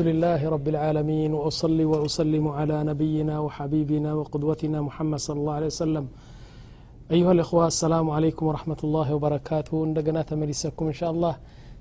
[0.00, 6.08] لله رب العالمين وأصل و أسلم على نبينا وحبيبنا وقدوتنا محمد صلى الله عليه وسلم
[7.14, 11.34] أيها الإخوة السلام عليكم ورحمة الله وبركاته اندناتملسكم إن شاء الله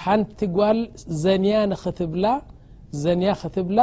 [0.00, 0.78] ሓንቲ ጓል
[1.24, 2.26] ዘያ ንኽትብላ
[3.02, 3.80] ዘንያ ክትብላ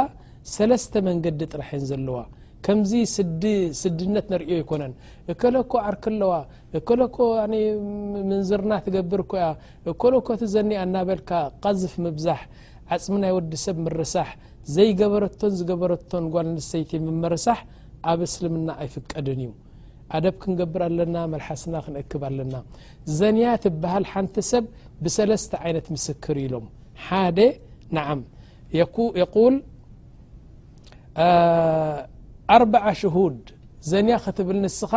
[0.54, 2.18] ሰለስተ መንገዲ ጥራሕን ዘለዋ
[2.66, 4.92] ከምዚ ስስድነት ነሪእዮ ኣይኮነን
[5.32, 6.32] እከለኮ ዓርክ ኣለዋ
[6.78, 7.16] እከለኮ
[8.30, 9.44] ምንዝርና ትገብር ኮያ
[9.92, 11.30] እከለኮ እቲ ዘኒኣ እናበልካ
[11.64, 12.40] ቀዝፍ ምብዛሕ
[12.96, 14.30] ዓፅሚ ናይ ወዲ ሰብ ምርሳሕ
[14.74, 17.60] ዘይገበረቶን ዝገበረቶን ጓል ንሰይቲ ምመርሳሕ
[18.10, 19.50] ኣብ እስልምና ኣይፍቀድን እዩ
[20.16, 22.54] ኣደብ ክንገብር ኣለና መልሓስና ክንእክብ ኣለና
[23.20, 24.64] ዘንያ ትብሃል ሓንቲ ሰብ
[25.04, 26.64] ብሰተ ዓይነት ምስክር ኢሎም
[27.06, 27.20] ሓ
[27.96, 28.20] ንዓም
[29.20, 29.54] የቁል
[32.86, 33.38] ኣ ሽሁድ
[33.90, 34.92] ዘንያ ክትብል ንስኻ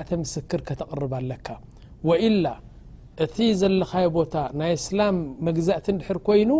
[0.00, 1.48] ኣተ ምስክር ከተቕርብ ኣለካ
[2.08, 2.46] ወኢላ
[3.24, 5.16] እቲ ዘለኻዮ ቦታ ናይ እስላም
[5.46, 6.50] መግዛእቲ እንድሕር ኮይኑ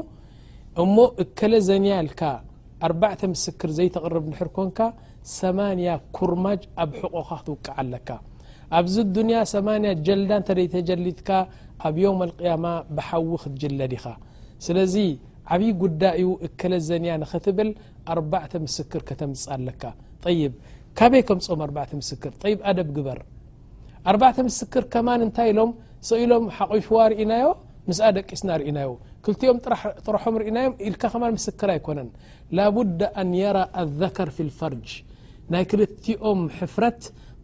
[0.83, 2.22] እሞ እከለ ዘንያ ኢልካ
[3.12, 4.78] ኣተ ምስክር ዘይተቕርብ ድር ኮንካ
[5.33, 8.09] 80 ኩርማጅ ኣብ ሕቆኻ ክትውቃዓ ኣለካ
[8.78, 11.28] ኣብዚ ዱንያ 80 ጀልዳ እተ ደይተጀሊትካ
[11.89, 14.05] ኣብ ዮም ኣልቅያማ ብሓዊ ክትጅለ ዲኻ
[14.67, 14.95] ስለዚ
[15.55, 17.71] ዓብይ ጉዳኡ እከለዘኒያ ንኽትብል
[18.15, 19.83] ኣባዕተ ምስክር ከተምፅ ኣለካ
[20.37, 20.41] ይ
[20.99, 23.19] ካበይ ከምፆኦም ኣባዕተ ምስክር ይ ኣደብ ግበር
[24.13, 25.71] ኣባዕተ ምስክር ከማን እንታይ ኢሎም
[26.09, 27.47] ስእ ኢሎም ሓቂፍዋ ርእናዮ
[27.89, 28.91] ምስኣ ደቂስና ርእናዮ
[29.25, 29.59] ክልቲኦም
[30.07, 32.09] ጥረሖም ርእናዮም ኢልካ ከማ ምስክር ኣይኮነን
[32.59, 34.89] ላቡዳ ኣን የራ ኣዘከር ፊ ልፈርጅ
[35.53, 37.03] ናይ ክልቲኦም ሕፍረት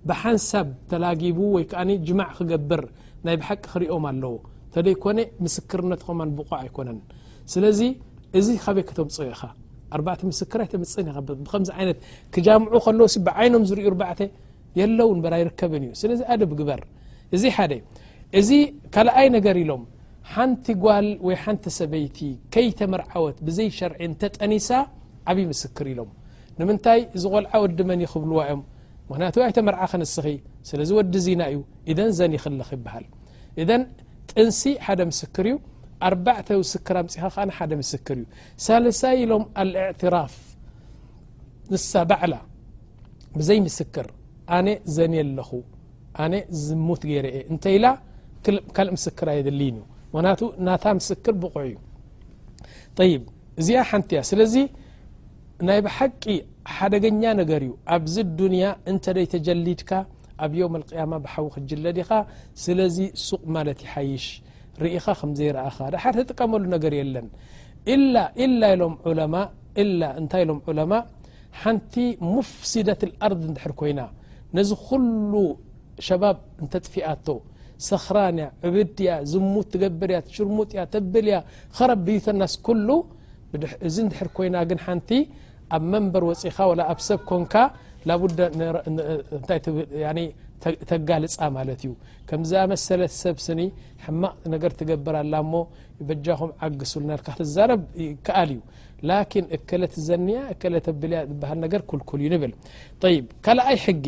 [0.08, 2.82] ብሓንሳብ ተላጊቡ ወይ ከዓ ጅማዕ ክገብር
[3.26, 4.34] ናይ ብሓቂ ክሪኦም ኣለዎ
[4.74, 6.98] ተደይ ኮነ ምስክርነትኸማን ብቑዕ ኣይኮነን
[7.52, 7.80] ስለዚ
[8.38, 9.42] እዚ ካበይ ክቶምፀቢኻ
[9.96, 11.06] ኣባ ምስኣይተምፅን
[11.46, 11.98] ብከምዚ ይነት
[12.34, 14.20] ክጃምዑ ከለዎ ብዓይኖም ዝርዩ ርዕተ
[14.80, 16.82] የለው በ ይርከብን እዩ ስለዚ ኣደ ብግበር
[17.36, 17.72] እዚ ሓደ
[18.40, 18.50] እዚ
[18.94, 19.82] ካልኣይ ነገር ኢሎም
[20.32, 22.18] ሓንቲ ጓል ወይ ሓንቲ ሰበይቲ
[22.54, 24.68] ከይተመር ዓወት ብዘይ ሸርዒ እንተጠኒሳ
[25.30, 26.10] ዓብይ ምስክር ኢሎም
[26.60, 28.62] ንምንታይ እዝ ቆልዓወድመን ይክብልዋ እዮም
[29.10, 30.26] ምክንያት ኣይተመርዓ ኸንስኺ
[30.68, 31.58] ስለዚ ወዲ ዚና እዩ
[31.92, 33.06] እደን ዘኒ ይኽለኽ ይበሃል
[33.62, 33.82] እደን
[34.32, 35.56] ጥንሲ ሓደ ምስክር እዩ
[36.08, 38.24] ኣርባዕተ ውስክር ምፅኢኻ ከ ሓደ ምስክር እዩ
[38.66, 40.34] ሳለሳይ ሎም አልእዕትራፍ
[41.72, 42.34] ንሳ ባዕላ
[43.38, 44.06] ብዘይ ምስክር
[44.58, 45.50] ኣነ ዘኒ ኣለኹ
[46.22, 46.34] ኣነ
[46.66, 47.86] ዝሙት ገይረ እየ እንተ ኢላ
[48.76, 49.84] ካልእ ምስክራ የድልን እዩ
[50.14, 51.76] ምክንያቱ ናታ ምስክር ብቑዕ እዩ
[53.14, 53.22] ይብ
[53.60, 54.54] እዚኣ ሓንቲ እያ ስለዚ
[55.68, 56.22] ናይ ብሓቂ
[56.76, 59.90] ሓደገኛ ነገር እዩ ኣብዚ ዱንያ እንተደይ ተጀሊድካ
[60.44, 62.08] ኣብ يم القيማ ብሓዊ ክጅለ ዲኻ
[62.64, 64.26] ስለዚ ሱቕ ማለት يሓይሽ
[64.82, 67.26] ርኢኻ ከም ዘይረአኻ ሓድ ትጥቀመሉ ነገር የለን
[70.20, 70.54] እንታይ ሎም
[70.90, 70.94] ማ
[71.60, 71.94] ሓንቲ
[72.34, 74.00] ሙፍስደة الርض ድር ኮይና
[74.56, 75.32] ነዚ ኩሉ
[76.06, 77.26] ሸባብ እንተጥፊኣቶ
[77.88, 79.52] ሰክራንያ ዕብድያ ዝሙ
[79.82, 81.36] ገብርያ ሽርሙጥ እያ ተብልያ
[81.76, 82.54] ከረብይናስ
[82.88, 82.88] ሉ
[83.88, 84.56] እዚ ድር ኮይና
[85.08, 85.12] ቲ
[85.76, 86.56] ኣብ መንበር ወፂኻ
[86.92, 87.54] ኣብ ሰብ ኮንካ
[88.08, 88.10] ላ
[90.88, 91.90] ተጋልፃ ማለት እዩ
[92.28, 93.60] ከምዚመሰለ ሰብ ስኒ
[94.04, 95.62] ሕማቅ ነገር ትገብርላ ሞ
[96.08, 97.80] በጃኹም ዓግሱሉናካ ትዛረብ
[98.26, 98.60] ክኣል እዩ
[99.10, 102.52] ላኪን እከለ ዘኒያ እከለ ተብልያ ዝበሃል ነገር ክልኩል እዩ ንብል
[103.14, 104.06] ይ ካልኣይ ሕጊ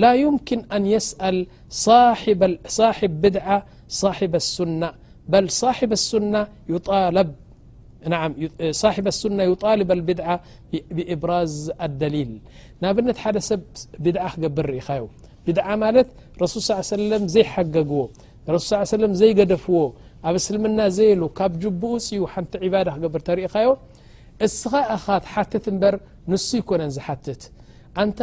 [0.00, 1.38] ላ يምኪን ኣን يስأል
[1.84, 3.36] ص ብድ
[4.00, 4.02] ص
[4.34, 4.82] لሱና
[5.30, 5.62] በ ص
[5.92, 6.34] لሱና
[6.72, 7.28] ይለብ
[8.12, 8.24] ናዓ
[8.82, 10.20] صሕባ لሱና ዩطልባ ብድ
[10.96, 11.54] ብإብራዝ
[11.86, 12.32] ኣደሊል
[12.82, 13.62] ንብነት ሓደ ሰብ
[14.04, 15.04] ብድዓ ክገብር ርኢኻዮ
[15.46, 16.08] ብድ ማለት
[16.42, 18.00] ረሱል ص ሰለ ዘይሓገግዎ
[18.54, 18.68] ረሱ
[19.02, 19.76] ለ ዘይገደፍዎ
[20.28, 23.68] ኣብ እስልምና ዘየሉ ካብ ጅቡኡ ፅዩ ሓንቲ ባዳ ክገብር ተርእኻዮ
[24.46, 25.94] እስኻ እኻትሓትት እምበር
[26.30, 27.42] ንሱ ይኮነን ዝሓትት
[28.02, 28.18] ኣንታ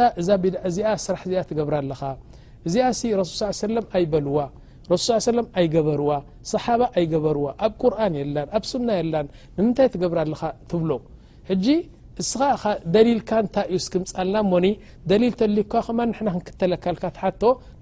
[0.70, 2.00] እዚኣ ስራሕ እዚኣ ትገብር ኣለኻ
[2.68, 4.38] እዚኣ ሲ ረሱል ሰለም ኣይበልዋ
[5.06, 6.08] ሱ ሰ ኣይገበርዋ
[6.52, 10.90] صሓባ ኣይገበርዋ ኣብ ቁርን የን ኣብ ሱና የን ንምንታይ ትገብር ኣለካ ትብሎ
[11.50, 11.66] ሕጂ
[12.22, 12.42] እስኻ
[12.94, 14.66] ደሊልካ ንታይ እዩ ስክምፃልና ሞኒ
[15.10, 15.96] ደሊል ተሊካ ኸ
[16.26, 17.24] ና ክክተለካልካ ትሓ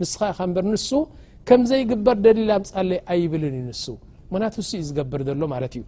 [0.00, 0.20] ንስኻ
[0.58, 0.88] በንሱ
[1.48, 3.84] ከም ዘይግበር ደሊልምፃለየ ኣይብልን ዩ ንሱ
[4.42, 5.82] ናት ንሱ እዩ ዝገብር ሎ ማለት እዩ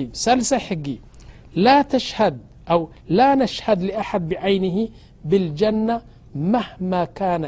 [0.00, 0.86] ይ ሳልሳይ ሕጊ
[3.18, 4.64] ላ ነሽድ ኣሓድ ብዓይን
[5.30, 5.62] ብልጀ
[6.52, 7.44] ማህማ ካነ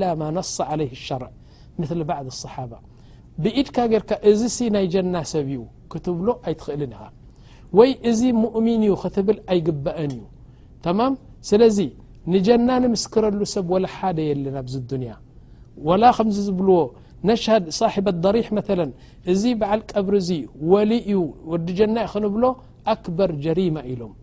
[0.00, 0.50] ላ ማ ነص
[0.80, 1.30] ለይ ሸርዕ
[1.88, 1.92] ص
[3.42, 5.62] ብኢድካ ጌርካ እዚ ሲ ናይ ጀና ሰብ እዩ
[5.92, 7.02] ክትብሎ ኣይትኽእልን ኢኻ
[7.78, 10.20] ወይ እዚ ሙؤሚን እዩ ክትብል ኣይግበአን እዩ
[10.84, 11.14] ተማም
[11.48, 11.78] ስለዚ
[12.32, 15.14] ንጀና ንምስክረሉ ሰብ ወላ ሓደ የለና ዚ ዱንያ
[15.88, 16.76] ወላ ከምዚ ዝብልዎ
[17.30, 17.94] ነሽሃድ صሕ
[18.26, 18.62] ደሪሕ መ
[19.34, 20.30] እዚ በዓል ቀብሪዚ
[20.74, 21.22] ወሊ እዩ
[21.54, 22.44] ወዲ ጀና ይክንብሎ
[22.94, 24.14] ኣክበር ጀሪማ ኢሎም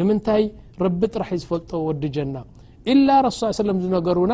[0.00, 0.44] ንምንታይ
[0.86, 2.36] ረቢ ጥራሕ ዝፈልጦ ወዲ ጀና
[2.94, 3.08] إላ
[3.38, 4.32] ስሱ ለም ዝነገሩና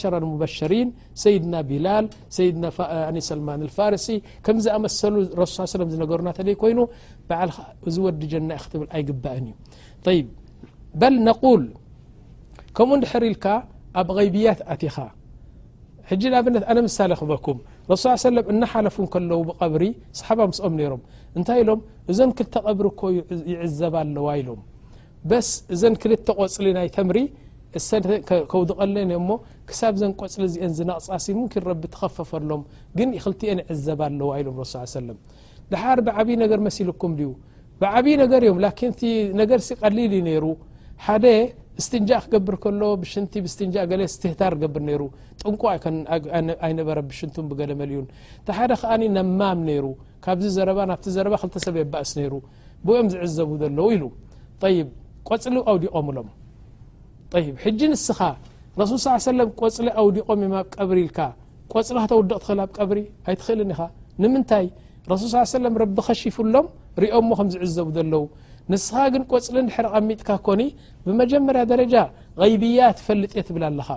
[0.00, 0.88] ሸر لمبشሪين
[1.22, 2.04] ሰይድና ቢላል
[2.36, 2.64] سይድና
[3.30, 4.06] ሰልማን الፋርሲ
[4.44, 5.00] ከምዝኣሰ
[5.54, 6.78] ስ س ዝነገሩናተይ ኮይኑ
[7.88, 9.38] እዚ ወዲጀናئ ክትብ ኣይግባእ
[10.06, 11.64] እዩ قል
[12.76, 13.36] ከምኡ ሕር ኢል
[14.00, 14.96] ኣብ غይብيት ኣኻ
[16.44, 16.54] ብነ
[16.98, 17.58] ሳ ክበኩም
[18.02, 19.40] ሱ س እናሓለፉ ከለዉ
[19.74, 19.82] ብሪ
[20.18, 21.02] صሓ ምስኦም ሮም
[21.38, 21.80] እንታይ ኢሎም
[22.10, 22.86] እዞን ክልተ قብሪ
[23.52, 24.60] يعዘባ ኣለዋ ኢሎም
[25.30, 27.18] በስ እዘን ክልተ ቆፅሊ ናይ ተምሪ
[27.86, 27.90] ሰ
[28.50, 28.96] ከውዱቀለ
[29.68, 32.62] ክሳብ ዘን ቆፅሊ እዚአን ዝነቕሲ ን ቢ ትኸፈፈሎም
[32.98, 35.08] ግን ክልቲ እኤን ይዕዘባ ኣለው ኢም ሱ ሰም
[35.72, 37.28] ድሓር ብዓብይ ነገር መሲልኩም ዩ
[37.82, 38.58] ብዓብይ ነገር ዮም
[39.42, 40.48] ነገር ሲ ቀሊል ዩ ሩ
[41.06, 41.26] ሓደ
[41.84, 43.70] ስትንጃእ ክገብር ከሎ ብሽቲ ስእ
[44.14, 45.04] ስትህታር ገብር ሩ
[45.40, 45.62] ጥንቁ
[46.66, 48.00] ኣይነበረ ብሽቱ ብገለመልእዩ
[48.58, 48.92] ሓደ ከዓ
[49.38, 49.86] ማም ይሩ
[50.26, 51.18] ካዚ ዘና ዘ
[51.66, 52.36] ሰብ የባእስ ሩ
[52.98, 54.04] ኦም ዝዕዘቡ ዘለው ኢሉ
[54.74, 54.78] ይ
[55.28, 56.28] ቆፅሊ ኣውዲቆምሎም
[57.92, 58.20] ንስኻ
[58.82, 59.00] ረሱል
[59.32, 61.18] ሰለም ቆፅሊ ኣውዲቆም የ ኣብ ቀብሪኢልካ
[61.72, 62.98] ቆፅሊ ክተውድቕ ትኽእል ኣብ ቀብሪ
[63.28, 63.80] ኣይትኽእል ኢኻ
[64.22, 64.66] ንምንታይ
[65.12, 66.66] ረሱል ስ ለም ረቢ ኸሺፉሎም
[67.02, 68.24] ሪኦሞ ከምዝዕዘቡ ዘለው
[68.72, 70.62] ንስኻ ግን ቆፅሊ ንድሕር ቀሚጥካ ኮኒ
[71.06, 71.94] ብመጀመርያ ደረጃ
[72.42, 73.88] غይብያት ፈልጥ ትብላ ኣለኻ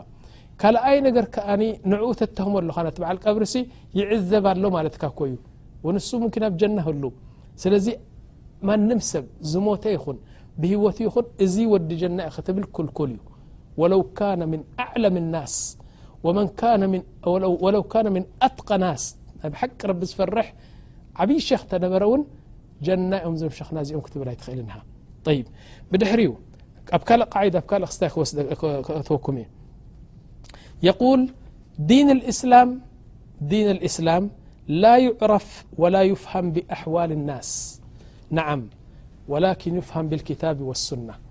[0.62, 3.56] ካልኣይ ነገር ከኣኒ ንዕኡ ተተክመሉኻ ቲ በ ቀብሪሲ
[4.00, 5.34] ይዕዘብሎ ማለትካ ኮዩ
[5.88, 7.04] ወንሱ ሙኪና ኣብ ጀና ህሉ
[7.64, 7.88] ስለዚ
[8.68, 10.20] ማንም ሰብ ዝሞተ ይኹን
[10.62, 13.26] ብሂወቱ ይኹን እዚ ወዲ ጀና እ ክትብል ክልኩል እዩ
[13.78, 15.78] ولو كان من أعلم الناس
[16.24, 16.32] و
[17.72, 20.54] لو كان من أتقى ناس بحك رب تفرح
[21.16, 22.26] عبي شيخ تنبر ون
[22.82, 24.84] جناؤم زم شخ نازؤم كتبليتخلنها
[25.24, 25.48] طيب
[25.92, 26.36] بدحري ب
[27.10, 29.46] كلق قاعدة كلستوكمي
[30.84, 31.34] يقول
[31.80, 32.82] دين الإسلام
[33.42, 34.30] دين الإسلام
[34.68, 37.82] لا يعرف و لا يفهم بأحوال الناس
[38.30, 38.70] نعم
[39.28, 41.27] ولكن يفهم بالكتاب و السنة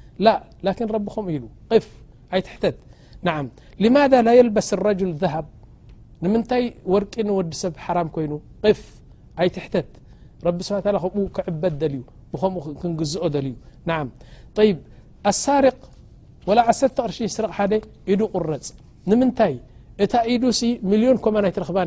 [0.25, 0.27] ም
[1.77, 1.85] ኢ ፍ
[2.37, 2.75] ኣትት
[3.83, 5.45] لማذ ل يበስ الرجል ذሃብ
[6.23, 6.63] ንምንታይ
[6.93, 8.31] ወርቂ ወዲ ሰብ ሓራም ኮይኑ
[8.63, 8.79] ቅፍ
[9.41, 9.87] ኣይትተት
[10.47, 10.97] رቢ ስ ከኡ
[11.35, 11.95] ክዕበት ልዩ
[12.33, 13.53] ብከምኡ ክንግዝኦ ልዩ
[15.43, 15.79] ሳርق
[16.47, 17.49] و 1ሰቕር ስቕ
[18.13, 18.65] ኢዱ ቁረፅ
[19.09, 19.53] ንምንታይ
[20.03, 20.61] እታ ኢዱ ሲ
[20.91, 21.77] ሚሊዮን ኮይ ክባ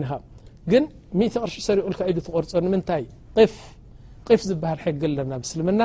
[0.73, 0.85] ግን
[1.27, 3.05] 1 ቕር ሰሪቁ ኢ ትغርፆ ምታይ
[3.53, 3.55] ፍ
[4.41, 5.81] ፍ ዝሃል ጊ ኣለና ምስምና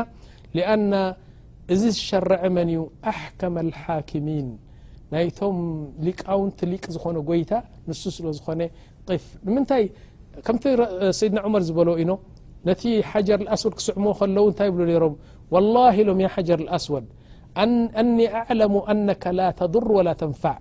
[1.73, 2.79] እዚ ሸርዐ መን ዩ
[3.11, 4.47] ኣحከመ الሓكሚን
[5.13, 5.57] ናይቶም
[6.05, 7.51] ሊቃውንት ሊቅ ዝኾነ ጎይታ
[7.89, 8.61] ንሱ ስለ ዝኾነ
[9.47, 9.83] ንምንታይ
[10.45, 10.63] ከምቲ
[11.19, 12.11] ሰይድና عመር ዝበለ ኢኖ
[12.67, 15.15] ነቲ ሓጀር لኣስወድ ክስዕሞዎ ከለዉ እንታይ ብ ነሮም
[15.53, 17.05] والله ሎም ያ ሓጀር الኣስወድ
[18.01, 20.57] እن ኣعለሙ أنك ل ተضር وላ ተንፋዕ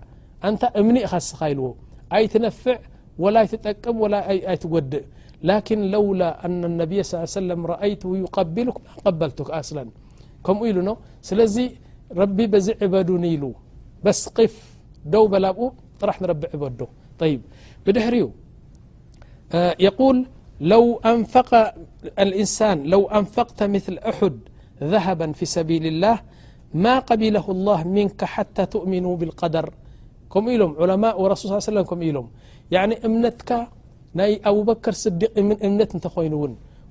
[0.47, 1.67] እንታ እምኒ ኸስኸኢልዎ
[2.17, 2.77] ኣይትነፍዕ
[3.23, 4.05] وላ ይትጠቅም و
[4.51, 5.03] ኣይትጎድእ
[5.47, 6.21] ላكን ለውላ
[6.81, 8.67] ነብي ص ሰለም ረአይት يقቢሉ
[9.05, 9.77] ቀበልቱኣስለ
[10.45, 10.77] كمو ل
[11.27, 11.65] سلزي
[12.19, 13.43] رب بزي عبدنيل
[14.05, 14.55] بس قف
[15.21, 15.65] و بلبقو
[16.01, 16.87] طرح نرب عبده
[17.21, 17.41] طيب
[17.85, 18.13] بدحر
[19.87, 20.17] يقول
[22.45, 24.35] سلو أنفقت مثل أحد
[24.91, 26.15] ذهبا في سبيل الله
[26.83, 29.65] ما قبله الله منك حتى تؤمنوا بالقدر
[30.33, 32.27] كمو لم علماء ورصل صى ي سل كم لم
[32.75, 33.51] يعني امنتك
[34.19, 36.51] ني أبوبكر سديقمن امنت نتخين ون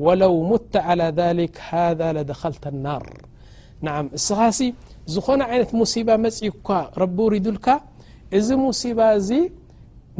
[0.00, 0.28] ደ
[3.02, 3.06] ር
[3.86, 4.58] ን እስኻሲ
[5.12, 6.68] ዝኾነ ዓይነት ሙሲባ መፅኳ
[7.02, 7.66] ረቢ ውሪዱልካ
[8.38, 9.30] እዚ ሙሲባ እዚ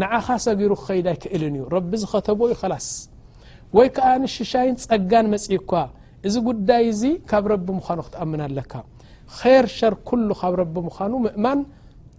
[0.01, 2.87] ንዓኻ ሰጊሩ ክኸይዳ ይክእልን እዩ ረቢ ዝኸተቦ ዩ ኸላስ
[3.77, 5.71] ወይ ከዓ ንሽሻይን ፀጋን መፅኳ
[6.27, 8.73] እዚ ጉዳይ ዚ ካብ ረቢ ምዃኑ ክትኣምን ኣለካ
[9.61, 11.61] ር ሸር ኩሉ ካብ ረቢ ምዃኑ ምእማን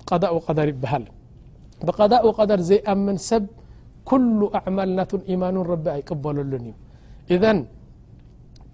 [0.09, 1.05] ቀእ ቀደር ይበሃል
[1.89, 3.43] ብቀዳእ ቀደር ዘይኣምን ሰብ
[4.11, 6.77] ኩሉ ኣማል እናቱን ኢማኑን ረቢ ኣይቅበለሉን እዩ
[7.33, 7.43] እذ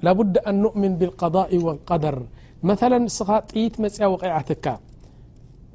[0.06, 2.18] ላبድ ኣ نእምን ብالقضء والقደር
[2.68, 2.72] መ
[3.10, 4.66] እስኻ ጥይት መፅያ وቂዓትካ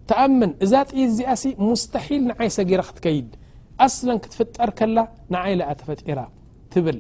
[0.09, 3.29] ተኣምን እዛ ጥይት እዚኣ ሲ ሙስተሒል ንዓይሰጊራ ክትከይድ
[3.87, 4.97] ኣስለ ክትፍጠር ከላ
[5.35, 6.21] ንዓይ ኣ ተፈጢራ
[6.73, 6.99] ትብል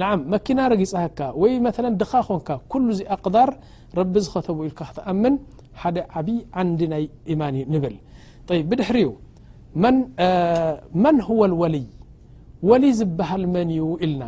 [0.00, 1.68] ንዓም መኪና ረጊጻ ካ ወይ መ
[2.00, 3.50] ድኻ ኾንካ ኩሉ ዚኣ ቅዳር
[3.98, 5.34] ረቢ ዝኸተቡ ኢልካ ክትኣምን
[5.82, 7.96] ሓደ ዓብይ ዓንዲ ናይ ኢማንእ ንብል
[8.70, 9.10] ብድሕሪኡ
[11.02, 11.86] መን هو الወልይ
[12.68, 14.22] ወሊይ ዝበሃል መን እዩ ኢልና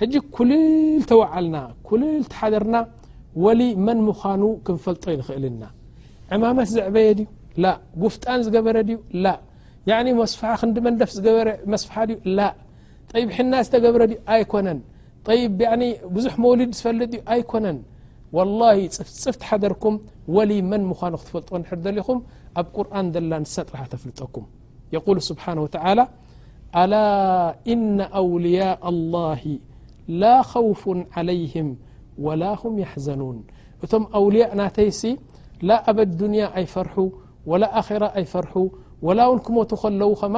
[0.00, 0.64] ሕج كልል
[1.10, 1.56] ተوዓልና
[1.88, 2.76] كልል ተሓደርና
[3.44, 5.62] ወل መን ምዃኑ ክንፈልጦ ንኽእልና
[6.34, 7.08] ዕማمት ዘዕበየ
[8.02, 11.98] ጉፍጣን ዝገበረ ዩ ስف ክዲ መንደፍ ዝበረ መስፋሓ
[13.28, 14.02] ብ ሕና ዝተገብረ
[14.34, 14.78] ኣይ ኮነን
[16.16, 17.78] ብዙح መውሊድ ዝፈልጥ ዩ ኣይ ኮነን
[18.36, 19.94] ولله ፅፍፅፍ ሓደርኩም
[20.36, 20.38] ወ
[20.70, 21.64] መን ምኑ ክትፈልጦ ን
[21.98, 22.18] ዘኹም
[22.60, 24.44] ኣብ ቁርን ዘላ ንሳ ጥራ ተፍልጠኩም
[24.96, 26.04] يقل ስብሓنه وعلى
[26.80, 26.82] ኣ
[27.72, 29.42] እن أውليء الله
[30.08, 30.74] ل خو
[31.16, 31.54] عليه
[32.26, 33.36] ول هم يحዘنون
[33.84, 35.02] እቶም أውليء ናተይሲ
[35.68, 36.94] ل ኣብ ዱني ኣይፈርح
[37.50, 37.62] ول
[38.00, 38.46] ر ኣይፈር
[39.06, 40.36] وላ ክمቱ ከለዉ ከማ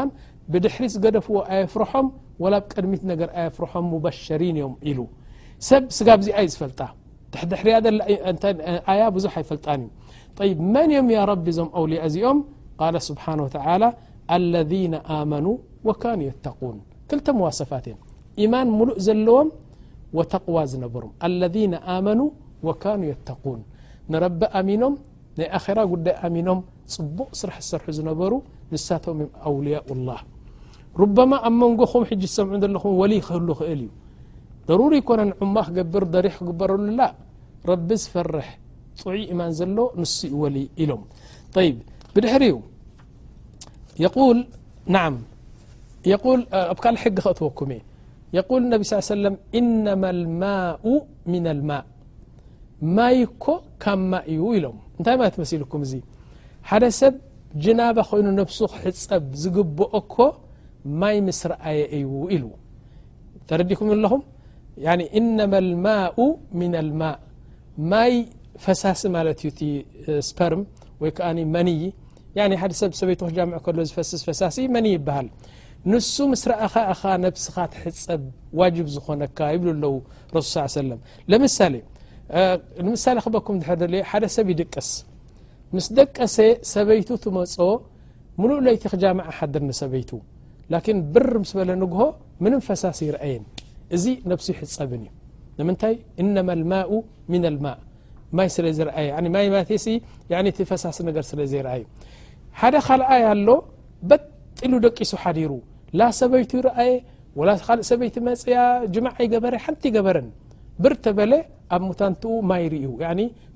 [0.52, 2.06] ብድحሪ ገደፍዎ ኣየፍርሖም
[2.42, 4.98] و ቀድሚት ገ ኣፍርሖም مبشሪ يም ኢሉ
[5.68, 6.80] ሰብ ስጋብ ዚ ኣ ዝፈلጣ
[8.42, 9.84] تርያ ብዙح ይፈلጣ ዩ
[10.36, 10.38] ط
[10.74, 12.38] መን يም رቢ ዞም أوليء እዚኦም
[12.80, 13.88] قال سبحنه وتعلى
[14.38, 14.94] الذين
[15.32, 15.52] منو
[15.86, 16.76] وكنوا يتقون
[17.08, 17.86] كل وسፋት
[18.52, 19.48] مን ሙሉእ ዘለዎም
[20.18, 22.20] وተقዋى ዝነበሩ الذين ኣመن
[22.66, 23.60] وكنا يتقوን
[24.12, 24.94] ንረቢ ኣሚኖም
[25.38, 26.58] ናይ ኣخራ ጉዳይ ኣሚኖም
[26.94, 28.32] ፅቡቅ ስራح ዝሰርح ዝነበሩ
[28.72, 29.18] ንሳትም
[29.48, 30.20] أውليء الله
[31.02, 33.90] ربማ ኣብ መንጎም ሕ ሰምዑ ዘለኹ ولይ ክህሉ ኽእል እዩ
[34.68, 37.00] ضرሪ ኮነ عማ ክገብር ደሪሕ ክግበረሉ ላ
[37.70, 38.48] ረቢ ዝፈርح
[39.00, 41.02] ጥዑ إيማን ዘለ ንሱ ول ኢሎም
[41.54, 41.56] ط
[42.14, 42.56] ብድሕሪኡ
[46.72, 47.78] ኣብ ካ ሕጊ ክእትወኩ እ
[48.36, 50.86] የقል ነቢ ስ ሰለም እነማ ልማء
[51.32, 51.84] ምና ልማእ
[52.96, 53.44] ማይ እኮ
[53.82, 55.92] ካብ ማ እዩ ኢሎም እንታይ ማለት መሲልኩም እዙ
[56.70, 57.14] ሓደ ሰብ
[57.64, 60.16] ጅናባ ኮይኑ ነብሱክሕፀብ ዝግብኦ ኮ
[61.02, 62.04] ማይ ምስረኣየ ይ
[62.36, 62.44] ኢሉ
[63.50, 64.22] ተረዲኩም ኣለኹም
[65.20, 66.16] እነማ اልማኡ
[66.60, 67.16] ምና ልማእ
[67.92, 68.12] ማይ
[68.64, 69.60] ፈሳሲ ማለት እዩ እቲ
[70.28, 70.62] ስፐርም
[71.02, 71.80] ወይ ከዓኒ መንይ
[72.64, 75.28] ሓደ ሰብ ሰበይትክጃምዑ ከሎ ዝፈስስ ፈሳሲ መንይ ይበሃል
[75.92, 77.02] ንሱ ምስ ረአኻኻ
[77.44, 78.22] ስኻ ትሕፀብ
[78.60, 79.94] ዋጅ ዝኾነካ ይብሉ ኣለው
[80.52, 80.54] ሱ
[81.56, 81.60] ص
[82.86, 83.56] ምሳ በኩም
[84.10, 84.88] ሓደ ሰብ ይድቀስ
[85.74, 86.36] ምስ ደቀሰ
[86.72, 87.56] ሰበይቱ ትመፆ
[88.40, 90.10] ሙሉእ ለይቲ ክጃም ሓድር ኒሰበይቱ
[90.72, 92.02] ላን ብር ምስ በለንግሆ
[92.44, 93.44] ምን ፈሳሲ ይርአየን
[93.96, 95.04] እዚ ነብሲ ሕፀብ እዩ
[95.58, 96.88] ንምንታይ እነማ لማء
[97.66, 97.78] ማእ
[98.38, 99.16] ማይ ስለአ
[100.52, 100.98] እቲ ፈሳሲ
[101.30, 101.82] ስለዘይአዩ
[102.96, 103.48] ኣ ኣሎ
[104.60, 105.50] ጥሉ ደቂሱ ሓዲሩ
[105.98, 106.92] ላ ሰበይቱ ይረአየ
[107.40, 108.58] ወ ካእ ሰበይቲ መፅያ
[108.94, 110.28] ጅማዓ ይገበረ ሓንቲ ይገበረን
[110.82, 111.32] ብርተ በለ
[111.76, 112.88] ኣብ ሙታንቲኡ ማይ ርዩ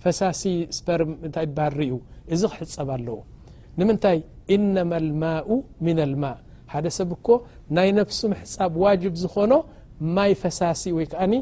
[0.05, 0.43] ፈሳሲ
[0.77, 1.93] ስፐርታ ባርእዩ
[2.35, 3.19] እዚ ክሕፀብ ኣለዎ
[3.79, 4.19] ንምንታይ
[4.55, 5.49] እነማ ልማኡ
[5.87, 6.25] ምን ልማ
[6.73, 7.29] ሓደ ሰብ እኮ
[7.77, 9.53] ናይ ነፍሱ ምሕፃብ ዋጅብ ዝኾኖ
[10.17, 11.35] ማይ ፈሳሲ ወይ ከኣኒ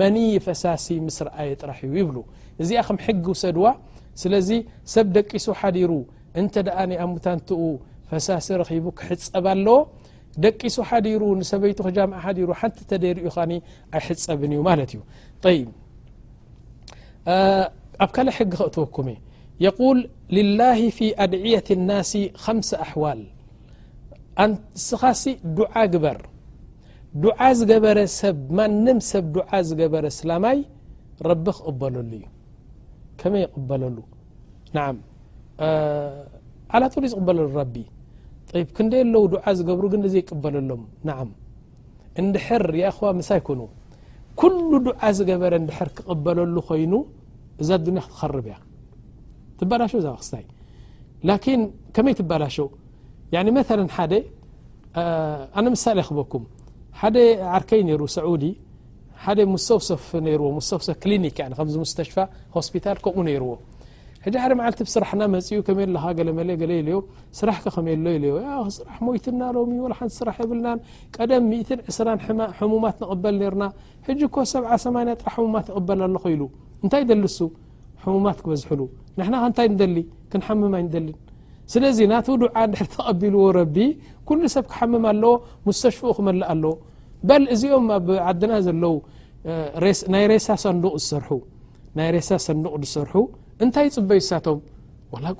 [0.00, 2.16] መኒይ ፈሳሲ ምስ ረኣየ ጥራሕ እዩ ይብሉ
[2.62, 3.64] እዚኣ ከም ሕጊው ሰድዋ
[4.22, 4.50] ስለዚ
[4.94, 5.92] ሰብ ደቂሱ ሓዲሩ
[6.40, 7.60] እንተ ደኣ ኣብ ሙታንቲኡ
[8.26, 9.66] ሳሲ ረኺቡ ክሕፀብ ኣለ
[10.44, 13.46] ደቂሱ ሓዲሩ ንሰበይቱ ክጃምዓ ሓዲሩ ሓንቲ ተደሪኡ ኻ
[13.98, 15.02] ኣይሕፀብን እዩ ማለት እዩ
[15.56, 15.62] ይ
[18.04, 19.16] ኣብ ካልእ ሕጊ ክእትወኩም እ
[19.66, 19.98] የقል
[20.36, 23.20] ልላه ፊ አድዕية اናሲ ከምሰ ኣሕዋል
[24.44, 25.22] ኣንስኻሲ
[25.58, 26.18] ዱዓ ግበር
[27.24, 30.58] ዱዓ ዝገበረ ሰብ ማንም ሰብ ዱዓ ዝገበረ ስላማይ
[31.30, 32.24] ረቢ ክቕበለሉ እዩ
[33.20, 33.96] ከመይ ይቕበለሉ
[34.76, 34.96] ንም
[36.76, 37.74] ዓላትሉይ ዝቕበለሉ ረቢ
[38.76, 41.16] ክንደ ኣለው ዱዓ ዝገብሩ ግ ዘይቅበለሎም ንع
[42.20, 43.60] እንድር خዋ ምሳ ኮኑ
[44.40, 44.54] ኩل
[44.86, 45.54] ዱዓ ዝገበረ
[45.86, 46.92] ር ክቕበለሉ ኮይኑ
[47.62, 48.56] እዛ ዱንያ ክትኸርብ ያ
[49.58, 50.44] ትበላሸ ዛ ክስታይ
[51.28, 51.60] ላكን
[51.94, 52.56] ከመይ ትበላሸ
[53.56, 53.82] መل
[54.12, 54.14] ደ
[55.58, 56.42] ኣነ ምሳሌ ክበኩም
[57.00, 57.16] ሓደ
[57.56, 58.44] ዓርከይ ነሩ ሰዑዲ
[59.38, 60.04] ደ ሙተውሰፍ
[60.56, 62.16] ሙሰፍ ክሊኒክ ከዚ ስተሽፋ
[62.56, 63.52] ሆስፒታል ከምኡ ነይርዎ
[64.24, 66.98] ሕ ሓደ መልቲ ስራሕና መፅኡ ከመይለካ ገለመለ ኢ ለ
[67.38, 67.86] ስራሕ ከመ
[68.16, 68.28] ኢ
[68.76, 69.64] ስራ ሞይትና ሎ
[69.98, 70.68] ሓንቲ ስራሕ ብልና
[71.16, 72.30] ቀደም 2
[72.72, 73.68] ሙማት ንቕበል ና
[74.08, 76.42] ሕ ኮ 78 ጥራ ሙማት ይቕበል ኣለ ኢሉ
[76.82, 77.38] እንታይ ደልሱ
[78.14, 78.80] ሙማት ክበዝሉ
[79.18, 79.96] ን ከንታይ ደሊ
[80.34, 81.08] ክንም ይ ደሊ
[81.74, 83.76] ስለዚ ናቲ ድዓ ድ ተቐቢልዎ ረቢ
[84.30, 85.24] ኩሉ ሰብ ክሓምም ኣለ
[85.68, 86.64] ሙስተሽፉኡ ክመልእ ኣለ
[87.28, 88.08] በል እዚኦም ኣብ
[88.50, 88.96] ና ዘለው
[89.88, 91.28] ይ ሬሳ ሰንቅ ዝር
[92.18, 93.14] ይ ሳ ሰንቅ ዝሰርሑ
[93.64, 94.58] እንታይ ፅበይሳቶም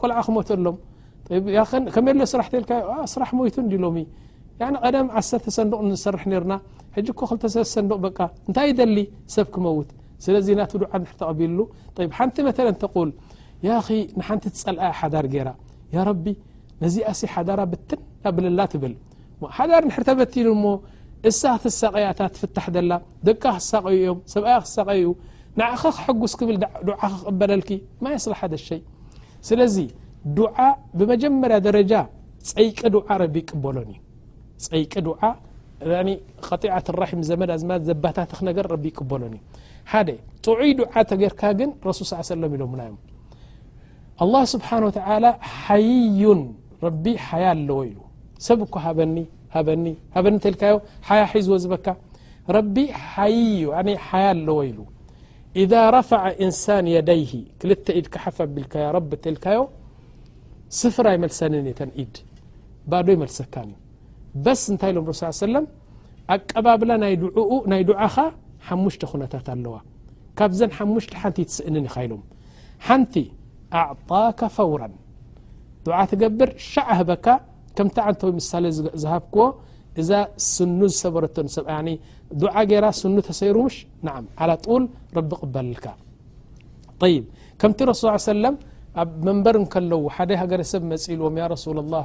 [0.00, 3.88] ቆልዓ ክትሎምከመ ስራ ልዩስራሕ ሞይቱ ዲ ሎ
[4.85, 5.73] ቀደም 1ሰርተ ሰንቅ
[6.05, 6.55] ሰርሕ ና
[6.97, 7.91] 2ሰ ሰንቅ
[8.49, 8.99] እንታይ ሊ
[9.35, 9.88] ሰብ ክመውት
[10.25, 10.69] ስለዚ ና
[11.21, 12.69] ተቢሉንቲ መ ተል
[14.19, 15.37] ንሓንቲ ፀል ሓዳር ገ
[16.25, 16.35] ቢ
[16.82, 18.95] ነዚ ኣሲ ሓዳራ ብትናብለላ ብል
[19.56, 20.69] ሓዳር ንሕ ተበቲን ሞ
[21.30, 22.43] እሳሳቀያ ትፍ
[22.91, 22.93] ላ
[23.26, 25.08] ደቂ ክሳቀዩ እዮም ሰብያ ክሳቀይእዩ
[25.60, 26.56] ንዕኸ ክጉስ ብል
[27.25, 27.80] ክበለ ይ
[28.25, 28.80] ስለ ሓደሸይ
[29.49, 29.76] ስለዚ
[30.99, 31.93] ብመጀመርያ ረጃ
[32.50, 32.69] ፀይ
[33.62, 33.76] በሎ
[40.08, 40.10] ሎ
[40.45, 40.71] ጥዑይ
[41.34, 42.00] ርካ ግ ሱ
[44.23, 44.71] لله ስብሓ
[45.88, 46.41] ይዩን
[47.04, 47.06] ቢ
[47.45, 47.78] ያ ኣለዎ
[48.49, 49.93] ሰብእ
[51.62, 51.86] ዝዝካ
[54.25, 54.58] ያ ኣለዎ
[55.60, 59.60] إذ ረفع እንሳን يደይه ክልተ ኢድ ካሓፋቢልካ ያ ረቢ ልካዮ
[60.80, 62.15] ስፍር ኣይመልሰን ተ ኢድ
[62.91, 63.54] ባዶ ይመልሰካ
[64.45, 65.67] በስ እንታይ ሎ ሱ ሰለም
[66.34, 66.91] ኣቀባብላ
[67.73, 68.15] ናይ ዱዓኻ
[68.69, 69.76] ሓሙሽተ ኩነታት ኣለዋ
[70.38, 72.23] ካብ ዘን ሓሙሽተ ሓንቲ ትስእንን ኻኢሎም
[72.86, 73.15] ሓንቲ
[73.80, 74.82] ኣعطك ፈውራ
[75.86, 77.26] ዱዓ ትገብር ሸዕ ህበካ
[77.76, 78.65] ከምታ ዓንተ ምሳሌ
[79.02, 79.45] ዝሃብክዎ
[80.00, 80.11] እዛ
[80.52, 81.57] ስኑ ዝሰበረቶሰ
[82.43, 84.09] ዱዓ ገይራ ስኑ ተሰይሩ ሽ ና
[84.41, 84.85] ع طል
[85.17, 85.87] ረቢ ቕበለልካ
[87.02, 87.25] طይብ
[87.61, 88.02] ከምቲ ረሱ
[88.33, 88.55] ሰለም
[89.02, 92.05] ኣብ መንበር ከለዉ ሓደ ሃገረሰብ መፂልዎም ያ ረሱ لላه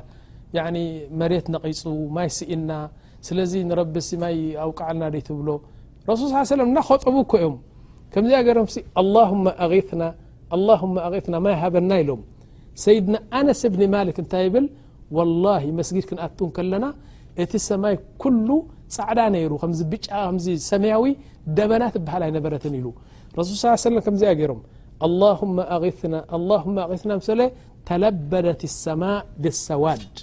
[1.22, 1.84] መሬት ነቒፁ
[2.18, 2.72] ማይ ስኢና
[3.28, 5.50] ስለዚ ንረቢሲ ማይ ኣውቃዓልና ይትብሎ
[6.12, 7.56] ረሱ ص ለ ናኸጠቡ ኮ ኦም
[8.14, 8.50] ከምዚ ገ
[10.56, 12.22] ኣله ና غትና ማይ ሃበና ኢሎም
[12.84, 14.66] ሰይድና ኣነስ ብኒ ማልክ እንታይ ይብል
[15.18, 16.86] وላه መስጊድ ክንኣቱ ከለና
[17.44, 18.50] እቲ ሰማይ كل
[18.96, 19.52] ፃዕዳ ነይሩ
[20.44, 21.04] ዚ ሰمያዊ
[21.58, 22.86] ደበናት ሃል ነበረት ሉ
[23.40, 23.64] رሱ ص
[24.22, 24.62] ዚ ሮም
[25.22, 26.62] له
[27.04, 27.22] غና
[27.90, 30.16] ተለበደት الሰማء ብلሰዋድ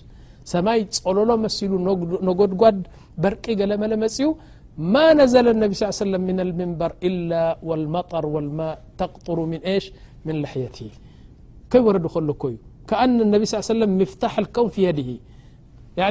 [0.52, 1.72] ሰማይ ጸሎሎ መሲሉ
[2.28, 2.78] ነጎድጓድ
[3.22, 4.26] በርቂ ገለ መለመፅዩ
[4.92, 7.30] ማ نዘل انብ ص س ن الምንبር إل
[7.68, 8.48] والمطر وال
[9.00, 9.38] ተقطر
[9.84, 9.84] ሽ
[10.26, 10.76] ن لحيት
[11.70, 12.54] ከይ ወረዱ ከለكዩ
[12.88, 13.70] كأن ا صى س
[14.10, 14.34] ፍتح
[14.74, 15.08] ف يድه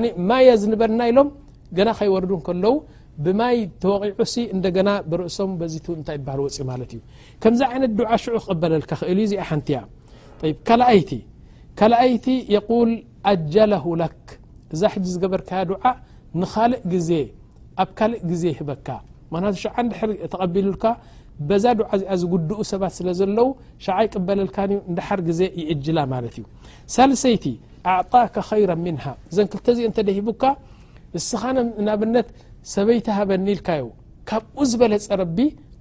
[0.04, 1.30] ኒ ማ እያ ዝንበርና ኢሎም
[1.78, 2.74] ገና ከይወርዱን ከለዉ
[3.26, 7.00] ብማይ ተወቒዑሲ እንደገና ብርእሶም በዚቱ እንታይ በሃል ወፅ ማለት እዩ
[7.43, 9.82] ከምዚ ዓይነት ድዓ ሽዑ ክቕበለልካ ክእል እዩ እዚኣ ሓንቲ ያ
[10.69, 11.12] ካኣይቲ
[11.80, 12.91] ካልኣይቲ የቁል
[13.32, 14.26] ኣጀለሁ ለክ
[14.76, 15.84] እዛ ሕጂ ዝገበርካያ ድዓ
[16.41, 17.12] ንካልእ ግዜ
[17.84, 18.88] ኣብ ካልእ ግዜ ይህበካ
[19.34, 20.86] ምክናት ሸዓ እንድር ተቐቢሉልካ
[21.50, 23.48] በዛ ድዓ እዚኣ ዝጉድኡ ሰባት ስለ ዘለው
[23.88, 26.46] ሸዓ ይቅበለልካዩ እንዳሓር ግዜ ይእጅላ ማለት እዩ
[26.96, 27.46] ሳለሰይቲ
[27.91, 28.98] ኣጣከ ይራ ምን
[29.36, 30.43] ዘን ክልተ ዚኦ እንተደሂቡካ
[31.15, 31.41] ንስኻ
[31.88, 32.28] ናብነት
[32.74, 33.86] ሰበይተሃበኒ ኢልካዮ
[34.30, 35.38] ካብኡ ዝበለፀ ረቢ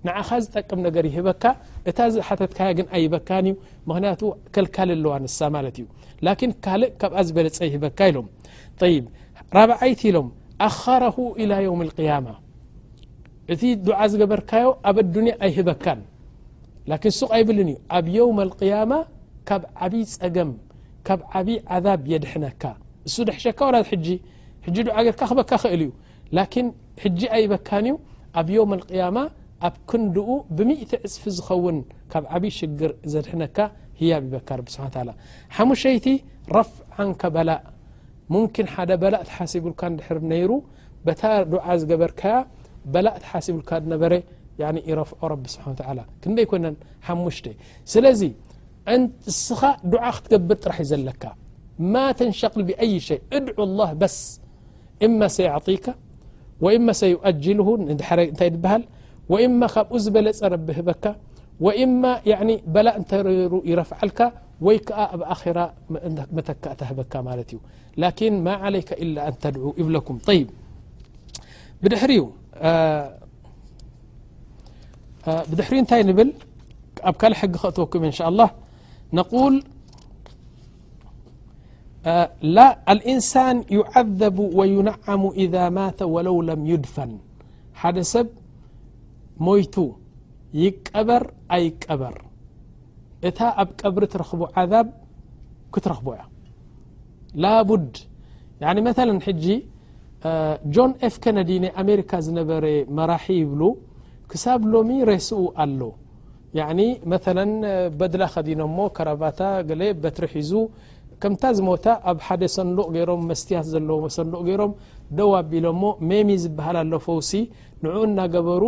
[0.07, 1.43] ንዓኻ ዝጠቅም ነገር ይህበካ
[1.91, 3.55] እታ ዝሓተትካያ ግን ኣይበካን እዩ
[3.89, 4.23] ምክንያቱ
[4.55, 5.85] ከልካል ኣለዋ ንሳ ማለት እዩ
[6.27, 8.27] ላን ካልእ ካብኣ ዝበለፀ ይህበካ ኢሎም
[8.95, 9.05] ይብ
[9.59, 10.29] ራብዓይቲ ኢሎም
[10.69, 12.27] ኣኸረሁ ኢላ ዮውም ቅያማ
[13.53, 16.01] እቲ ድዓ ዝገበርካዮ ኣብ ኣድንያ ኣይህበካን
[16.91, 18.93] ን ሱቅ ኣይብልን እዩ ኣብ የውም ቅያማ
[19.51, 20.51] ካብ ዓብይ ፀገም
[21.99, 22.65] ብ ድነካ
[23.09, 23.61] እሱ ደሸካ
[24.75, 25.53] ጌርካ በካ
[26.53, 26.71] ክእል እዩ
[27.03, 27.93] ሕጂ ኣይበካን ዩ
[28.41, 29.17] ኣብ يም اقያማ
[29.67, 31.79] ኣብ ክንድኡ ብምእ0 ዕፅፊ ዝኸውን
[32.13, 33.59] ካብ ዓብይ ሽግር ዘድሕነካ
[34.11, 34.49] ያ ይበካ
[35.57, 36.07] ሓሙሽተይቲ
[36.57, 37.61] ረፍዓን በላእ
[38.91, 40.51] ደ በላእ ሓሲብልካ ድር ነይሩ
[41.21, 42.23] ታ ድዓ ዝገበርከ
[42.93, 43.71] በላእ ሓሲብልካ
[44.03, 47.33] በ ረፍዖ ስብ ክደይ ይ
[47.93, 48.09] ሽ ለ
[49.45, 51.23] ስኻ دع ክتقبر ጥرح ዘለك
[51.93, 54.17] ما تنشغل بأي شي ادعو الله بس
[55.07, 55.87] إما سيعطيك
[56.65, 58.83] وإما سيؤجله ይ هل
[59.33, 61.05] وإما بኡو ዝበለ رب በك
[61.65, 62.11] وإما
[62.75, 63.27] بل እت ر
[63.71, 64.21] يرفعلك
[64.67, 64.89] وي ك
[65.35, 65.57] آخر
[66.37, 67.59] مተكእ هበك ت ዩ
[68.03, 70.29] لكن ما عليك إلا أن تድعو ابلكم ط
[75.51, 76.29] در تይ نبل
[77.21, 78.49] كل حጊ ክእتወكم إ شء الله
[79.21, 79.63] نقول
[82.57, 87.13] لا الإنسان يعذب و ينعم إذا ماة و لو لم يدفن
[87.81, 88.29] حد سب
[89.47, 89.77] ميت
[90.65, 91.23] يقبر
[91.57, 92.15] أيقبر
[93.37, 94.87] ت أب قبر ترخب عذاب
[95.73, 96.19] كترخب ي
[97.45, 97.91] لابد
[98.65, 99.57] يعني مثلا حجي
[100.75, 102.65] جون ف كندي ني أمركا زنبر
[102.97, 103.61] مراح يبل
[104.31, 105.81] كسب لم رسء ال
[107.11, 107.19] መ
[108.01, 109.71] በድላ ከዲኖ እሞ ከረባታ ገ
[110.03, 110.53] በትሪሒዙ
[111.23, 114.73] ከምታ ዝሞታ ኣብ ሓደ ሰንልቅ ገይሮም መስትያት ዘለዎ ሰንልቅ ገይሮም
[115.19, 117.31] ደው ኣቢሎእሞ ሜሚ ዝበሃልኣሎ ፈውሲ
[117.85, 118.65] ንዑኡ እናገበሩ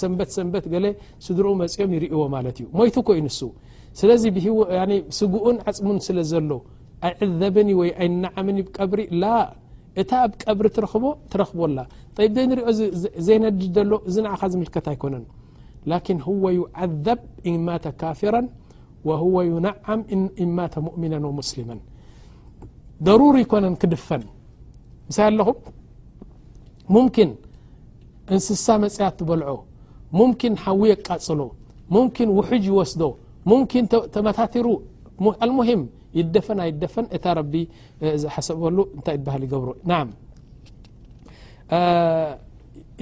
[0.00, 0.74] ሰንበት ሰንበት ገ
[1.26, 3.40] ስድርኡ መፅኦም ይርእዎ ማለት እዩ ሞይቱ ኮይኑሱ
[4.00, 4.24] ስለዚ
[5.18, 6.50] ስጉኡን ዓፅሙን ስለ ዘሎ
[7.08, 9.32] ኣይ ዕዘብኒ ወይ ኣይነዓምኒ ቀብሪ ላ
[10.02, 11.78] እታ ኣብ ቀብሪ ትረኽቦ ትረኽቦላ
[12.36, 12.68] ዘ ንሪኦ
[13.28, 15.24] ዘይነድድሎ እዚ ንዓኻ ዝምልከት ኣይኮነን
[15.92, 17.20] لكن هو يዓذብ
[17.50, 18.34] እማاة ካاፍራ
[19.08, 20.00] وهو يነዓም
[20.42, 21.78] እ ማة مؤምና ومسلم
[23.06, 24.22] ደرሪ ኮነ ክድፈን
[25.16, 25.56] ሳ ኣለኹም
[26.94, 27.30] ሙምكን
[28.32, 29.48] እንስሳ መፅያ ትበልع
[30.18, 31.40] ምكን ሓዊ ቃፅሎ
[31.94, 33.02] ሙምكን ውሑጅ ይወስዶ
[33.50, 33.62] ምን
[34.14, 34.66] ተመታትሩ
[35.44, 35.80] አلሙهም
[36.18, 37.54] ይደፈና ይደፈን እታ ረቢ
[38.22, 39.68] ዝሓሰበሉ እታይ በሃ ይገብሩ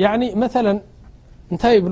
[0.09, 0.67] ع ي መل
[1.53, 1.87] እንታይ ብ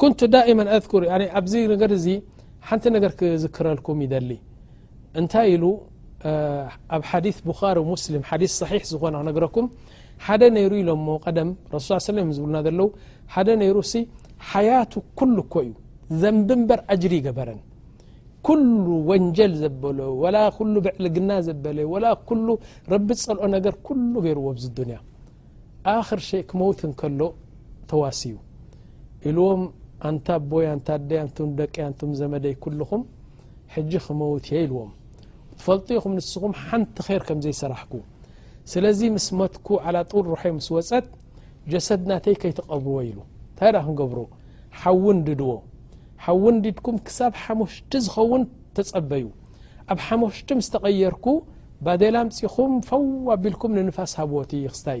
[0.00, 1.02] كنت ዳئما ذكر
[1.38, 1.54] ኣብዚ
[2.04, 2.08] ዚ
[2.68, 4.30] ሓنቲ ር ዝክረልكም ይل
[5.20, 5.64] እንታይ ሉ
[6.96, 9.02] ኣብ ديث بخر سلم يث صحيح ዝኩ
[10.40, 10.88] ደ يሩ
[11.86, 11.92] س
[12.38, 13.78] ዝብና ደ ይر
[14.50, 15.70] حيቱ كل كእዩ
[16.22, 17.48] ዘብንበር أجሪ قበረ
[18.46, 18.66] كل
[19.08, 20.24] ونጀል ዘበለ و
[20.84, 21.30] ብዕلግና
[21.80, 22.48] ዩ و ل
[22.92, 23.42] رቢ ፀልኦ
[23.74, 24.46] ር كل ገرዎ
[26.08, 26.80] خር ش መት
[27.18, 27.22] ሎ
[28.02, 29.62] ዋሲዩኢልዎም
[30.08, 33.02] ኣንታ ቦይ ኣንታደይ ኣንቱም ደቂያንቱም ዘመደይ ኩሉኹም
[33.74, 34.90] ሕጂ ክመውት እየ ኢልዎም
[35.58, 37.92] ትፈልጡኢኹም ንስኹም ሓንቲ ኸይር ከም ዘይስራሕኩ
[38.72, 41.06] ስለዚ ምስ መትኩ ዓላ ጡር ሩሑይ ምስ ወፀት
[41.72, 43.18] ጀሰድ ናተይ ከይተቐብዎ ኢሉ
[43.50, 44.18] እንታይ ዳ ክን ገብሮ
[44.80, 45.50] ሓውን ዲድዎ
[46.24, 48.42] ሓውን ዲድኩም ክሳብ ሓመሽቲ ዝኸውን
[48.76, 49.26] ተጸበዩ
[49.92, 51.26] ኣብ ሓሞሽጢ ምስ ተቐየርኩ
[51.86, 55.00] ባዴላ ምፅኹም ፈው ኣቢልኩም ንንፋስ ሃብዎት እይ ክስታይ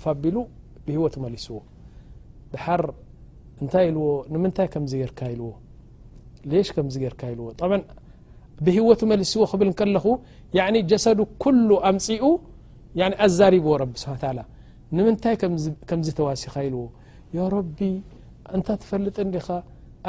[0.00, 0.24] ሂቱ
[1.24, 1.30] ዎ
[2.80, 2.84] ር
[3.62, 4.08] እንታይ ኢዎ
[4.44, 4.68] ምታይ
[5.00, 5.20] ጌርካ
[6.52, 7.36] ዎ ሽ ርካ ዎ
[8.66, 10.04] ብህወቱ መሊስዎ ክብል ከለኹ
[10.56, 12.22] ي ጀሰዱ كل ኣምፅኡ
[13.24, 14.06] ኣዛሪብዎ رቢ ስ
[14.96, 15.34] ንምንታይ
[15.88, 16.84] ከም ተዋሲኻ ኢልዎ
[17.36, 17.78] ያ رቢ
[18.56, 19.46] እንታ ፈልጥ ዲኻ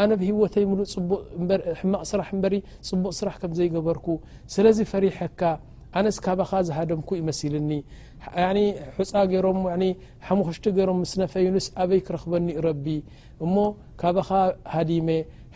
[0.02, 2.46] ኣነ ብሂወተይ ሉሕማቕ ስራ በ
[2.90, 4.06] ፅቡቅ ስራሕ ከም ዘይገበርك
[4.54, 5.42] ስለዚ ፈሪحካ
[6.00, 7.72] ኣነ ካኻ ዝሃደምኩ ዩመሲልኒ
[8.98, 9.12] ሑፃ
[9.58, 9.90] ም
[10.30, 12.86] ሓክሽቲ ገሮም ምስነፈዩንስ ኣበይ ክረክበኒኡ ረቢ
[13.46, 13.56] እሞ
[14.02, 14.30] ካባኻ
[14.76, 15.10] ሃዲሜ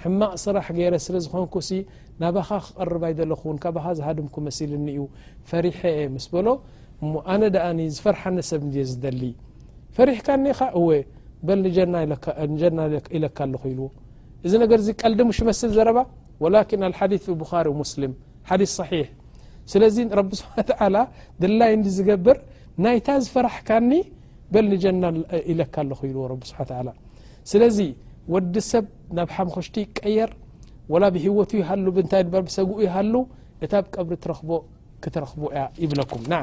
[0.04, 1.56] ሕማቅ ስራሕ ገይረ ስለ ዝኾንኩ
[2.22, 3.36] ናባኻ ክቀርባይ ለ
[4.00, 5.04] ዝሃም መኒ ዩ
[5.52, 5.68] ፈሪ
[6.16, 6.48] ምስ በሎ
[7.36, 8.16] ኣነ ኣ ዝፈር
[8.52, 9.22] ሰብ እ ዝሊ
[9.98, 10.90] ፈሪሕካኒኻ እወ
[11.48, 12.26] በ ጀና ኢለካ
[13.46, 13.88] ኣለ ኢልዎ
[14.46, 15.90] እዚ ገር ዚ ቀልዲ ሽ መስ ዘረ
[16.56, 16.78] ሪ
[17.94, 18.14] ስም
[18.76, 19.08] ص
[19.72, 20.56] ስለዚ رቢ ስብሓ
[20.94, 20.98] ل
[21.42, 22.38] ድላይ ዲ ዝገብር
[22.84, 23.92] ናይታ ዝፈራሕካኒ
[24.54, 25.04] በልጀና
[25.52, 26.60] ኢለካ ኣለ ኢዎ ብ ስሓ
[27.52, 27.78] ስለዚ
[28.34, 28.86] ወዲ ሰብ
[29.18, 30.32] ናብ ሓምخሽቲ ቀየር
[30.94, 31.64] وላ ብሂወቱ ይ
[32.14, 32.24] ታይ
[32.58, 33.14] ሰጉኡ ይ ሃሉ
[33.66, 34.50] እታ ብ ቀብሪ ትረኽቦ
[35.04, 36.42] ክትረክቦ ያ ይብለኩም ናع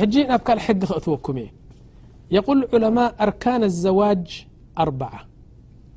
[0.00, 1.46] ሕጂ ናብ ካል ሕጊ ክእትወኩም እ
[2.36, 4.28] يقል ዑለማء ኣርካن الዘዋጅ
[4.82, 5.12] ኣርبዓ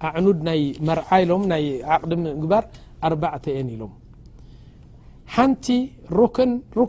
[0.07, 1.63] ኣዕኑድ ናይ መርዓ ሎም ናይ
[2.01, 2.63] ቅዲ ምግባር
[3.07, 3.93] ኣبተ የን ኢሎም
[5.33, 5.67] ሓንቲ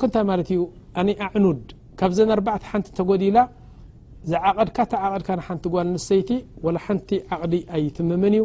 [0.03, 0.61] ክ ታይ ማለት እዩ
[0.99, 1.63] أ ኣዕኑድ
[2.01, 2.21] ካብ ዘ
[2.57, 3.39] ኣ ሓንቲ ተጎዲላ
[4.31, 6.31] ዝዓቐድካ ተቐድካ ሓንቲ ጓል ንሰይቲ
[6.65, 8.39] ول ሓንቲ ዓቕዲ ኣይትምም እዩ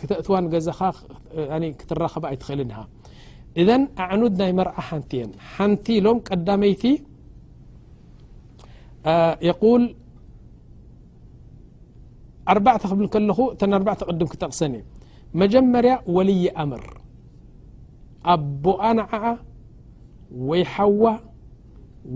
[0.00, 2.60] ክተእትዋን ገዛኻክትኸ ኣይትኽእል
[3.60, 3.68] እذ
[4.10, 5.12] ኣዕኑድ ናይ መርዓ ሓንቲ
[5.54, 6.84] ሓንቲ ሎም ቀዳመይቲ
[9.48, 9.82] يقል
[12.72, 14.74] ኣተ ክብል ከለኹ ተ ቅድም ክተቕሰኒ
[15.40, 16.84] መጀመርያ ወلይ ኣምር
[18.34, 19.24] ኣቦኣ ነዓዓ
[20.48, 21.02] ወይ ሓዋ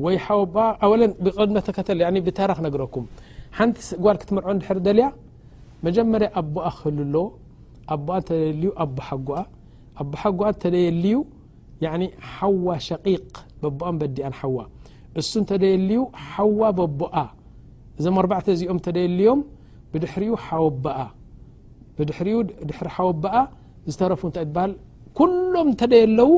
[0.04, 0.16] ወይ
[0.54, 3.06] ወኣ ኣወለን ብቅድመተከተል ብታራኽ ነግረኩም
[3.58, 5.06] ሓንቲ ጉል ክትምርዖ ድሕሪ ደልያ
[5.86, 7.24] መጀመርያ ኣቦኣ ክህል ኣለዎ
[7.94, 9.38] ኣቦኣ እተደየልዩ ኣቦ ሓጎኣ
[10.00, 11.16] ኣቦ ሓጎኣ እተደየልዩ
[12.34, 14.58] ሓዋ ሸቂቅ በቦኣን በዲኣን ሓዋ
[15.20, 17.14] እሱ እተደየልዩ ሓዋ በቦኣ
[17.98, 19.40] እዞም ኣርባዕተ እዚኦም ተደየልዮም
[19.94, 20.98] ብድሕርኡ ሓወበኣ
[21.96, 22.02] ድ
[22.68, 23.34] ድሕሪ ሓወበኣ
[23.90, 24.72] ዝተረፉ ታይ ትበሃል
[25.18, 26.30] ኩሎም እተደየ ኣለዉ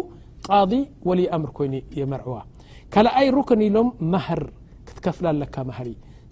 [0.46, 0.72] ቃض
[1.08, 2.36] ወሊይ ኣምር ኮይኑ የመርዕዋ
[2.94, 4.42] ካልኣይ ሩክን ኢሎም ማህር
[4.88, 5.86] ክትከፍላ ለካ ማር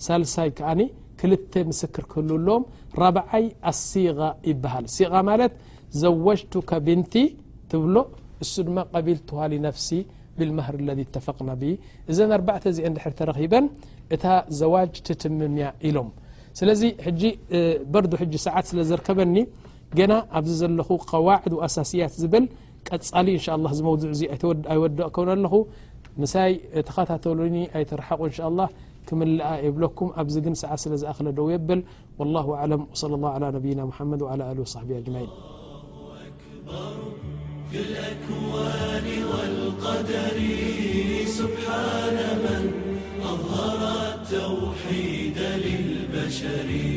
[0.06, 0.82] ሳልሳይ ዓኒ
[1.20, 2.62] ክልተ ምስክር ክህልሎዎም
[2.98, 4.18] 4ብዓይ ኣሲغ
[4.50, 5.52] ይበሃል غ ማለት
[6.02, 7.14] ዘዋጅቱ ካብንቲ
[7.70, 7.96] ትብሎ
[8.44, 9.88] እሱ ድማ ቀቢል ትዋሊ ነፍሲ
[10.38, 11.50] ብልማር ለذ ተፈቕና
[12.10, 13.66] እዘን 4ባዕተ ዚአን ድሕር ተረኺበን
[14.14, 14.24] እታ
[14.60, 16.08] ዘዋጅ ትትምምያ ኢሎም
[16.58, 16.80] ስለዚ
[17.20, 17.30] ጂ
[17.92, 19.36] በርዱ ጂ ሰዓት ስለዘርከበኒ
[19.98, 22.44] ገና ኣብዚ ዘለኹ قዋዕድ وኣሳሲያት ዝብል
[22.88, 24.10] ቀጻሊ እشء لله መوضዕ
[24.72, 25.52] ኣይወደቕ ከ ኣለኹ
[26.22, 28.68] ምሳይ እቲኸታተሉኒ ኣይትርሓቑ ءلله
[29.08, 31.80] ክምኣ የብለኩም ኣብዚ ግን ሰዓ ስለ ዝأኽለ ደው ይብል
[32.24, 32.46] لله
[33.00, 33.46] ص له عى
[35.00, 35.02] ድ
[46.38, 46.91] ص